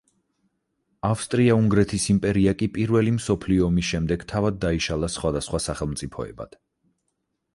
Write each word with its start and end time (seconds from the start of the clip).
ავსტრია-უნგრეთის 1.09 2.05
იმპერია 2.13 2.53
კი 2.61 2.69
პირველი 2.77 3.13
მსოფლიო 3.19 3.67
ომის 3.71 3.91
შემდეგ 3.91 4.25
თავად 4.33 4.59
დაიშალა 4.65 5.11
სხვადასხვა 5.17 5.63
სახელმწიფოებად. 5.69 6.59